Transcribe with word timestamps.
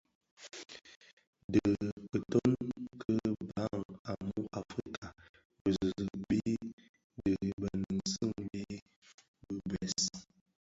Dhi 1.51 1.59
kitoň 2.11 2.51
ki 3.01 3.15
bhan 3.49 3.73
mu 4.25 4.41
u 4.43 4.51
Africa 4.61 5.05
Bizizig 5.61 6.11
bii 6.27 6.57
dhi 7.23 7.33
binèsun 7.61 8.31
bii 8.51 8.79
bi 9.47 9.55
bès. 9.69 9.97